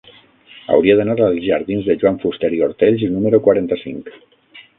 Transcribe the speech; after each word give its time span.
Hauria 0.75 0.95
d'anar 0.99 1.15
als 1.25 1.43
jardins 1.49 1.89
de 1.89 1.97
Joan 2.05 2.17
Fuster 2.25 2.51
i 2.61 2.63
Ortells 2.69 3.05
número 3.19 3.43
quaranta-cinc. 3.51 4.11